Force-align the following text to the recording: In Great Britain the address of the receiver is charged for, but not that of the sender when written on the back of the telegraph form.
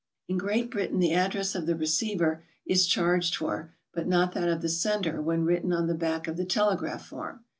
In 0.27 0.39
Great 0.39 0.71
Britain 0.71 0.97
the 0.97 1.13
address 1.13 1.53
of 1.53 1.67
the 1.67 1.75
receiver 1.75 2.43
is 2.65 2.87
charged 2.87 3.35
for, 3.35 3.75
but 3.93 4.07
not 4.07 4.33
that 4.33 4.49
of 4.49 4.63
the 4.63 4.67
sender 4.67 5.21
when 5.21 5.45
written 5.45 5.71
on 5.71 5.85
the 5.85 5.93
back 5.93 6.27
of 6.27 6.37
the 6.37 6.43
telegraph 6.45 7.05
form. 7.05 7.41